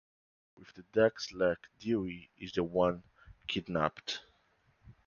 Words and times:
With 0.57 0.73
the 0.73 0.81
ducks 0.93 1.31
luck, 1.31 1.67
Dewey 1.79 2.31
is 2.39 2.53
the 2.53 2.63
one 2.63 3.03
kidnapped. 3.45 4.23